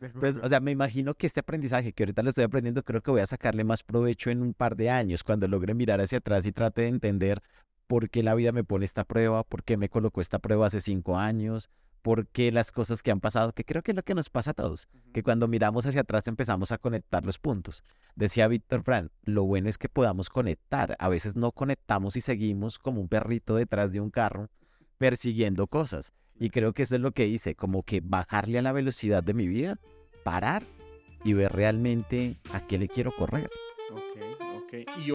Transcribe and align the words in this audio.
Entonces, 0.00 0.42
o 0.42 0.48
sea, 0.48 0.60
me 0.60 0.70
imagino 0.70 1.14
que 1.14 1.26
este 1.26 1.40
aprendizaje 1.40 1.92
que 1.92 2.02
ahorita 2.02 2.22
lo 2.22 2.30
estoy 2.30 2.44
aprendiendo, 2.44 2.82
creo 2.82 3.00
que 3.00 3.10
voy 3.10 3.20
a 3.20 3.26
sacarle 3.26 3.64
más 3.64 3.82
provecho 3.82 4.30
en 4.30 4.42
un 4.42 4.54
par 4.54 4.76
de 4.76 4.90
años, 4.90 5.24
cuando 5.24 5.48
logre 5.48 5.74
mirar 5.74 6.00
hacia 6.00 6.18
atrás 6.18 6.46
y 6.46 6.52
trate 6.52 6.82
de 6.82 6.88
entender 6.88 7.42
por 7.86 8.10
qué 8.10 8.22
la 8.22 8.34
vida 8.34 8.52
me 8.52 8.64
pone 8.64 8.84
esta 8.84 9.04
prueba, 9.04 9.42
por 9.44 9.64
qué 9.64 9.76
me 9.76 9.88
colocó 9.88 10.20
esta 10.20 10.38
prueba 10.38 10.66
hace 10.66 10.80
cinco 10.80 11.16
años, 11.18 11.70
por 12.02 12.26
qué 12.28 12.52
las 12.52 12.70
cosas 12.70 13.02
que 13.02 13.10
han 13.10 13.20
pasado, 13.20 13.52
que 13.52 13.64
creo 13.64 13.82
que 13.82 13.92
es 13.92 13.96
lo 13.96 14.02
que 14.02 14.14
nos 14.14 14.28
pasa 14.28 14.52
a 14.52 14.54
todos, 14.54 14.88
que 15.12 15.22
cuando 15.22 15.48
miramos 15.48 15.86
hacia 15.86 16.02
atrás 16.02 16.28
empezamos 16.28 16.72
a 16.72 16.78
conectar 16.78 17.24
los 17.24 17.38
puntos. 17.38 17.82
Decía 18.14 18.48
Víctor 18.48 18.82
Fran, 18.82 19.10
lo 19.22 19.44
bueno 19.44 19.68
es 19.68 19.78
que 19.78 19.88
podamos 19.88 20.28
conectar, 20.28 20.96
a 20.98 21.08
veces 21.08 21.36
no 21.36 21.52
conectamos 21.52 22.16
y 22.16 22.20
seguimos 22.20 22.78
como 22.78 23.00
un 23.00 23.08
perrito 23.08 23.56
detrás 23.56 23.92
de 23.92 24.00
un 24.00 24.10
carro 24.10 24.50
persiguiendo 24.98 25.66
cosas. 25.66 26.12
Y 26.38 26.50
creo 26.50 26.72
que 26.72 26.82
eso 26.82 26.96
es 26.96 27.00
lo 27.00 27.12
que 27.12 27.26
hice, 27.26 27.54
como 27.54 27.82
que 27.82 28.00
bajarle 28.02 28.58
a 28.58 28.62
la 28.62 28.72
velocidad 28.72 29.22
de 29.22 29.34
mi 29.34 29.46
vida, 29.48 29.78
parar 30.22 30.62
y 31.24 31.32
ver 31.32 31.52
realmente 31.52 32.34
a 32.52 32.60
qué 32.60 32.78
le 32.78 32.88
quiero 32.88 33.14
correr. 33.16 33.50
Ok, 33.90 34.20
ok. 34.56 34.74
Y 35.06 35.12